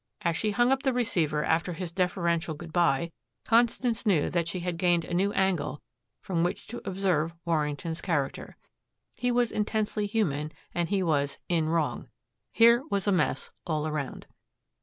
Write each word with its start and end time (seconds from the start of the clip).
As 0.23 0.35
she 0.35 0.49
hung 0.49 0.71
up 0.71 0.81
the 0.81 0.93
receiver 0.93 1.43
after 1.43 1.73
his 1.73 1.91
deferential 1.91 2.55
goodbye, 2.55 3.11
Constance 3.45 4.03
knew 4.03 4.31
that 4.31 4.47
she 4.47 4.61
had 4.61 4.79
gained 4.79 5.05
a 5.05 5.13
new 5.13 5.31
angle 5.33 5.79
from 6.23 6.43
which 6.43 6.65
to 6.69 6.81
observe 6.89 7.35
Warrington's 7.45 8.01
character. 8.01 8.57
He 9.15 9.31
was 9.31 9.51
intensely 9.51 10.07
human 10.07 10.53
and 10.73 10.89
he 10.89 11.03
was 11.03 11.37
"in 11.49 11.69
wrong." 11.69 12.09
Here 12.51 12.81
was 12.89 13.05
a 13.05 13.11
mess, 13.11 13.51
all 13.67 13.87
around. 13.87 14.25